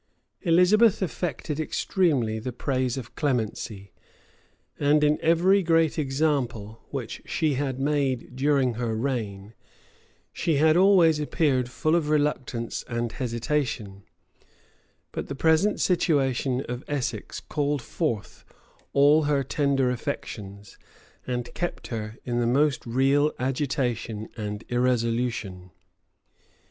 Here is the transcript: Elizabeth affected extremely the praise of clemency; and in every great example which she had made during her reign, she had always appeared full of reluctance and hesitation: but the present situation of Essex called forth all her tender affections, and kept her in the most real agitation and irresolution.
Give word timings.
Elizabeth 0.41 1.03
affected 1.03 1.59
extremely 1.59 2.39
the 2.39 2.51
praise 2.51 2.97
of 2.97 3.13
clemency; 3.13 3.91
and 4.79 5.03
in 5.03 5.19
every 5.21 5.61
great 5.61 5.99
example 5.99 6.81
which 6.89 7.21
she 7.23 7.53
had 7.53 7.79
made 7.79 8.35
during 8.35 8.73
her 8.73 8.95
reign, 8.95 9.53
she 10.33 10.55
had 10.55 10.75
always 10.75 11.19
appeared 11.19 11.69
full 11.69 11.93
of 11.95 12.09
reluctance 12.09 12.83
and 12.87 13.11
hesitation: 13.11 14.01
but 15.11 15.27
the 15.27 15.35
present 15.35 15.79
situation 15.79 16.61
of 16.67 16.83
Essex 16.87 17.39
called 17.39 17.83
forth 17.83 18.43
all 18.93 19.25
her 19.25 19.43
tender 19.43 19.91
affections, 19.91 20.79
and 21.27 21.53
kept 21.53 21.89
her 21.89 22.17
in 22.25 22.39
the 22.39 22.47
most 22.47 22.83
real 22.87 23.31
agitation 23.37 24.29
and 24.35 24.63
irresolution. 24.69 25.69